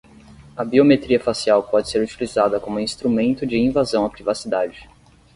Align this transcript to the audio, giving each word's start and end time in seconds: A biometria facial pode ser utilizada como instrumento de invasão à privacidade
A 0.57 0.65
biometria 0.65 1.19
facial 1.19 1.61
pode 1.61 1.87
ser 1.91 2.01
utilizada 2.01 2.59
como 2.59 2.79
instrumento 2.79 3.45
de 3.45 3.55
invasão 3.59 4.03
à 4.03 4.09
privacidade 4.09 4.89